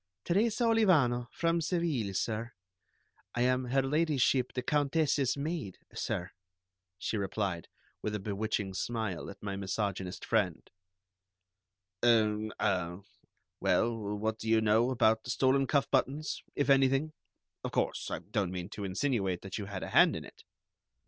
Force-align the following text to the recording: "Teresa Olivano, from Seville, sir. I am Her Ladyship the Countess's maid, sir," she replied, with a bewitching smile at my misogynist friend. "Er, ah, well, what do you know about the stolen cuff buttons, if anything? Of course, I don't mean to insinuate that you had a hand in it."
"Teresa 0.25 0.63
Olivano, 0.63 1.27
from 1.31 1.61
Seville, 1.61 2.15
sir. 2.15 2.53
I 3.35 3.41
am 3.43 3.65
Her 3.65 3.83
Ladyship 3.83 4.51
the 4.53 4.63
Countess's 4.63 5.37
maid, 5.37 5.77
sir," 5.93 6.31
she 6.97 7.17
replied, 7.17 7.67
with 8.01 8.15
a 8.15 8.19
bewitching 8.19 8.73
smile 8.73 9.29
at 9.29 9.43
my 9.43 9.55
misogynist 9.55 10.25
friend. 10.25 10.67
"Er, 12.03 12.49
ah, 12.59 13.01
well, 13.59 13.95
what 14.17 14.39
do 14.39 14.49
you 14.49 14.59
know 14.59 14.89
about 14.89 15.23
the 15.23 15.29
stolen 15.29 15.67
cuff 15.67 15.87
buttons, 15.91 16.41
if 16.55 16.67
anything? 16.71 17.13
Of 17.63 17.71
course, 17.71 18.09
I 18.09 18.17
don't 18.17 18.49
mean 18.49 18.69
to 18.69 18.83
insinuate 18.83 19.43
that 19.43 19.59
you 19.59 19.65
had 19.65 19.83
a 19.83 19.89
hand 19.89 20.15
in 20.15 20.25
it." 20.25 20.43